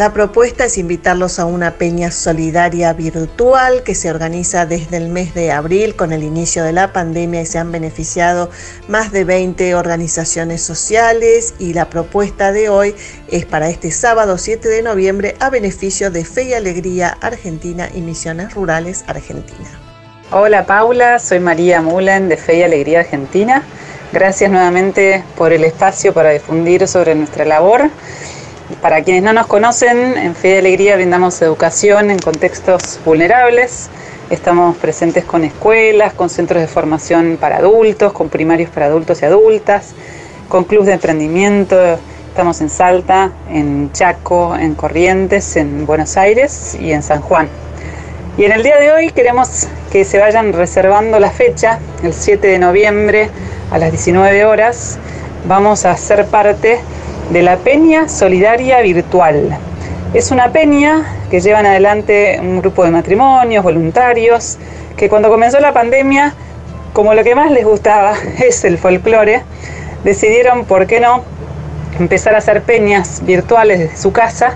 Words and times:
La 0.00 0.14
propuesta 0.14 0.64
es 0.64 0.78
invitarlos 0.78 1.38
a 1.38 1.44
una 1.44 1.72
peña 1.72 2.10
solidaria 2.10 2.94
virtual 2.94 3.82
que 3.82 3.94
se 3.94 4.08
organiza 4.08 4.64
desde 4.64 4.96
el 4.96 5.10
mes 5.10 5.34
de 5.34 5.52
abril 5.52 5.94
con 5.94 6.14
el 6.14 6.22
inicio 6.22 6.64
de 6.64 6.72
la 6.72 6.94
pandemia 6.94 7.42
y 7.42 7.44
se 7.44 7.58
han 7.58 7.70
beneficiado 7.70 8.48
más 8.88 9.12
de 9.12 9.24
20 9.24 9.74
organizaciones 9.74 10.62
sociales 10.62 11.52
y 11.58 11.74
la 11.74 11.90
propuesta 11.90 12.50
de 12.50 12.70
hoy 12.70 12.94
es 13.28 13.44
para 13.44 13.68
este 13.68 13.90
sábado 13.90 14.38
7 14.38 14.70
de 14.70 14.80
noviembre 14.80 15.36
a 15.38 15.50
beneficio 15.50 16.10
de 16.10 16.24
Fe 16.24 16.44
y 16.44 16.54
Alegría 16.54 17.18
Argentina 17.20 17.90
y 17.94 18.00
Misiones 18.00 18.54
Rurales 18.54 19.04
Argentina. 19.06 19.68
Hola 20.30 20.64
Paula, 20.64 21.18
soy 21.18 21.40
María 21.40 21.82
Mulen 21.82 22.30
de 22.30 22.38
Fe 22.38 22.56
y 22.56 22.62
Alegría 22.62 23.00
Argentina. 23.00 23.62
Gracias 24.14 24.50
nuevamente 24.50 25.22
por 25.36 25.52
el 25.52 25.62
espacio 25.62 26.14
para 26.14 26.30
difundir 26.30 26.88
sobre 26.88 27.14
nuestra 27.14 27.44
labor. 27.44 27.90
Para 28.78 29.02
quienes 29.02 29.22
no 29.22 29.34
nos 29.34 29.46
conocen, 29.46 30.16
en 30.16 30.34
Fe 30.34 30.54
y 30.54 30.58
Alegría 30.58 30.94
brindamos 30.94 31.42
educación 31.42 32.10
en 32.10 32.18
contextos 32.18 32.98
vulnerables. 33.04 33.90
Estamos 34.30 34.74
presentes 34.78 35.24
con 35.24 35.44
escuelas, 35.44 36.14
con 36.14 36.30
centros 36.30 36.62
de 36.62 36.66
formación 36.66 37.36
para 37.38 37.58
adultos, 37.58 38.14
con 38.14 38.30
primarios 38.30 38.70
para 38.70 38.86
adultos 38.86 39.20
y 39.20 39.26
adultas, 39.26 39.92
con 40.48 40.64
clubes 40.64 40.86
de 40.86 40.94
emprendimiento. 40.94 41.76
Estamos 42.28 42.62
en 42.62 42.70
Salta, 42.70 43.32
en 43.50 43.92
Chaco, 43.92 44.56
en 44.56 44.74
Corrientes, 44.74 45.56
en 45.56 45.84
Buenos 45.84 46.16
Aires 46.16 46.74
y 46.80 46.92
en 46.92 47.02
San 47.02 47.20
Juan. 47.20 47.48
Y 48.38 48.44
en 48.44 48.52
el 48.52 48.62
día 48.62 48.78
de 48.78 48.92
hoy 48.92 49.10
queremos 49.10 49.68
que 49.92 50.06
se 50.06 50.18
vayan 50.18 50.54
reservando 50.54 51.18
la 51.18 51.30
fecha, 51.30 51.80
el 52.02 52.14
7 52.14 52.46
de 52.46 52.58
noviembre 52.58 53.28
a 53.70 53.76
las 53.76 53.90
19 53.90 54.46
horas. 54.46 54.98
Vamos 55.46 55.84
a 55.84 55.94
ser 55.98 56.24
parte 56.26 56.78
de 57.30 57.42
la 57.42 57.58
Peña 57.58 58.08
Solidaria 58.08 58.80
Virtual. 58.80 59.56
Es 60.14 60.32
una 60.32 60.50
peña 60.50 61.04
que 61.30 61.40
llevan 61.40 61.64
adelante 61.64 62.40
un 62.42 62.60
grupo 62.60 62.84
de 62.84 62.90
matrimonios, 62.90 63.62
voluntarios, 63.62 64.58
que 64.96 65.08
cuando 65.08 65.30
comenzó 65.30 65.60
la 65.60 65.72
pandemia, 65.72 66.34
como 66.92 67.14
lo 67.14 67.22
que 67.22 67.36
más 67.36 67.52
les 67.52 67.64
gustaba 67.64 68.14
es 68.44 68.64
el 68.64 68.78
folclore, 68.78 69.42
decidieron, 70.02 70.64
¿por 70.64 70.88
qué 70.88 70.98
no?, 70.98 71.22
empezar 72.00 72.34
a 72.34 72.38
hacer 72.38 72.62
peñas 72.62 73.22
virtuales 73.24 73.78
desde 73.78 73.96
su 73.96 74.10
casa 74.10 74.54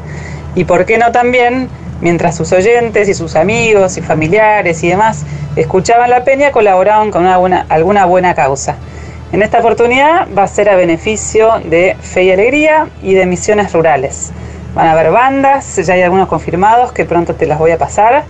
y, 0.56 0.64
¿por 0.64 0.84
qué 0.84 0.98
no 0.98 1.12
también?, 1.12 1.69
mientras 2.00 2.36
sus 2.36 2.50
oyentes 2.53 3.09
y 3.09 3.14
sus 3.14 3.36
amigos 3.36 3.97
y 3.97 4.03
familiares 4.03 4.83
y 4.83 4.88
demás 4.88 5.25
escuchaban 5.55 6.11
la 6.11 6.25
peña, 6.25 6.50
colaboraban 6.50 7.12
con 7.12 7.25
alguna 7.25 8.05
buena 8.05 8.34
causa. 8.34 8.77
En 9.34 9.42
esta 9.42 9.58
oportunidad 9.58 10.28
va 10.38 10.44
a 10.44 10.46
ser 10.46 10.68
a 10.68 10.77
beneficio 10.77 11.54
de 11.64 11.96
Fe 12.00 12.22
y 12.22 12.30
Alegría 12.30 12.86
y 13.02 13.14
de 13.14 13.27
Misiones 13.27 13.72
Rurales. 13.72 14.30
Van 14.76 14.86
a 14.86 14.92
haber 14.92 15.10
bandas, 15.10 15.74
ya 15.74 15.94
hay 15.94 16.02
algunos 16.02 16.28
confirmados 16.28 16.92
que 16.92 17.04
pronto 17.04 17.34
te 17.34 17.44
las 17.46 17.58
voy 17.58 17.72
a 17.72 17.76
pasar. 17.76 18.22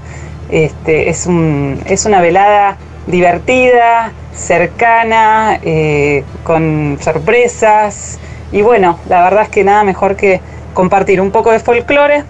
Este, 0.49 1.11
es, 1.11 1.27
una 1.27 2.21
velada 2.23 2.79
divertida, 3.07 4.13
cercana, 4.35 5.61
eh, 5.63 6.25
con 6.43 6.97
sorpresas. 7.03 8.19
Y 8.51 8.63
bueno, 8.63 8.99
la 9.07 9.25
verdad 9.25 9.43
es 9.43 9.51
que 9.51 9.63
nada 9.63 9.85
mejor 9.85 10.17
que 10.17 10.41
compartir 10.73 11.21
un 11.21 11.33
poco 11.33 11.53
de 11.53 11.59
folclore, 11.59 12.25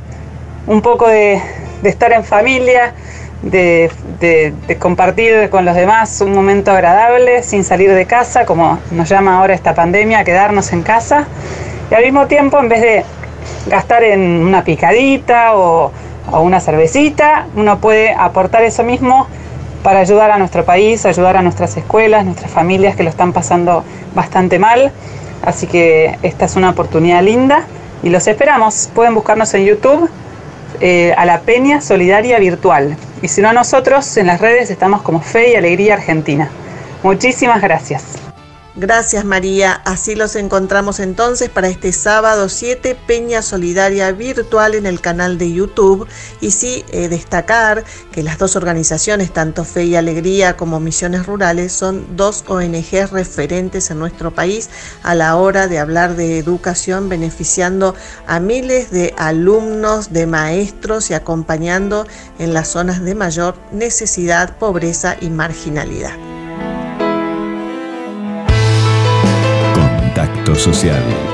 un 0.67 0.83
poco 0.83 1.07
de 1.07 1.41
estar 1.85 2.13
en 2.13 2.25
familia, 2.25 2.93
de, 3.45 4.55
compartir 4.79 5.51
con 5.51 5.65
los 5.65 5.75
demás 5.75 6.21
un 6.21 6.33
momento 6.33 6.71
agradable 6.71 7.43
sin 7.43 7.65
salir 7.65 7.93
de 7.93 8.07
casa, 8.07 8.47
como 8.47 8.79
nos 8.91 9.09
llama 9.09 9.39
ahora 9.39 9.55
esta 9.55 9.75
pandemia, 9.75 10.25
quedarnos 10.25 10.73
en 10.73 10.83
casa. 10.83 11.27
Y 11.91 11.95
al 11.95 12.03
mismo 12.05 12.27
tiempo, 12.27 12.59
en 12.59 12.69
vez 12.69 12.81
de 12.81 13.05
gastar 13.67 14.03
en 14.03 14.21
una 14.21 14.65
picadita 14.65 15.55
o, 15.55 15.93
o 16.31 16.41
una 16.41 16.61
cervecita, 16.61 17.47
uno 17.55 17.79
puede 17.79 18.13
aportar 18.13 18.65
eso 18.65 18.83
mismo 18.83 19.27
para 19.83 20.01
ayudar 20.01 20.31
a 20.31 20.39
nuestro 20.39 20.65
país, 20.65 21.05
ayudar 21.05 21.37
a 21.37 21.43
nuestras 21.43 21.77
escuelas, 21.77 22.25
nuestras 22.25 22.51
familias 22.51 22.97
que 22.97 23.03
lo 23.03 23.11
están 23.11 23.33
pasando 23.35 23.85
bastante 24.15 24.59
mal. 24.59 24.93
Así 25.45 25.67
que 25.67 26.19
esta 26.23 26.47
es 26.47 26.57
una 26.57 26.71
oportunidad 26.71 27.23
linda 27.23 27.67
y 28.03 28.09
los 28.09 28.27
esperamos. 28.27 28.89
Pueden 28.95 29.15
buscarnos 29.15 29.53
en 29.53 29.67
YouTube 29.67 30.09
eh, 30.81 31.15
a 31.17 31.25
la 31.25 31.41
Peña 31.41 31.81
Solidaria 31.81 32.39
Virtual. 32.39 32.97
Y 33.23 33.29
si 33.29 33.41
no, 33.41 33.53
nosotros 33.53 34.17
en 34.17 34.27
las 34.27 34.41
redes 34.41 34.71
estamos 34.71 35.03
como 35.03 35.21
Fe 35.21 35.53
y 35.53 35.55
Alegría 35.57 35.95
Argentina. 35.95 36.49
Muchísimas 37.03 37.61
gracias. 37.63 38.34
Gracias 38.77 39.25
María, 39.25 39.73
así 39.85 40.17
los 40.17 40.35
encontramos 40.35 40.99
entonces 40.99 41.49
para 41.49 41.69
este 41.69 41.93
sábado 41.93 42.49
7 42.49 42.97
Peña 43.07 43.41
Solidaria 43.41 44.11
Virtual 44.11 44.75
en 44.75 44.85
el 44.85 45.01
canal 45.01 45.39
de 45.39 45.53
YouTube 45.53 46.09
y 46.41 46.51
sí 46.51 46.85
eh, 46.91 47.09
destacar 47.09 47.85
que 48.11 48.25
las 48.25 48.37
dos 48.37 48.57
organizaciones, 48.57 49.33
tanto 49.33 49.65
Fe 49.65 49.85
y 49.85 49.95
Alegría 49.95 50.57
como 50.57 50.81
Misiones 50.81 51.25
Rurales, 51.25 51.73
son 51.73 52.17
dos 52.17 52.43
ONG 52.49 53.13
referentes 53.13 53.93
en 53.93 54.01
nuestro 54.01 54.35
país 54.35 54.69
a 55.05 55.15
la 55.15 55.37
hora 55.37 55.69
de 55.69 55.79
hablar 55.79 56.17
de 56.17 56.39
educación 56.39 57.09
beneficiando 57.09 57.95
a 58.27 58.41
miles 58.41 58.91
de 58.91 59.15
alumnos, 59.17 60.13
de 60.13 60.27
maestros 60.27 61.11
y 61.11 61.15
acompañando 61.15 62.09
en 62.41 62.53
las 62.53 62.71
zonas 62.71 63.05
de 63.05 63.15
mayor 63.15 63.55
necesidad, 63.71 64.59
pobreza 64.59 65.17
y 65.21 65.31
marginalidad. 65.31 66.34
Social. 70.53 71.34